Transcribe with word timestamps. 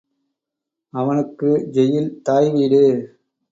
அவனுக்க 0.93 1.41
jail 1.71 2.09
தாய் 2.23 2.51
வீடு. 2.51 2.83